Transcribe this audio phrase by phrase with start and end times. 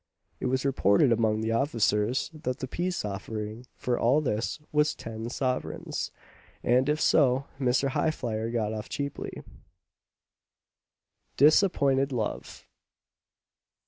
[0.39, 5.29] It was reported among the officers that the peace offering for all this was ten
[5.29, 6.09] sovereigns;
[6.63, 7.89] and if so, Mr.
[7.89, 9.43] Highflyer got off cheaply.
[11.37, 12.65] DISAPPOINTED LOVE.